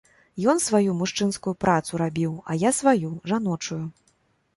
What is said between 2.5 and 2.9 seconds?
а я